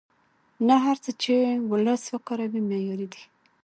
نه 0.67 0.75
هر 0.85 0.97
څه 1.03 1.11
چې 1.21 1.33
وولس 1.69 2.03
وکاروي 2.13 2.61
معیاري 2.69 3.07
دي. 3.13 3.23